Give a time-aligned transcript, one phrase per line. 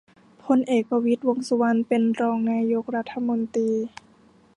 [0.43, 3.69] พลเอก ประวิตร วงษ์สุวรรณ เป็นรองนายกรัฐมนตรี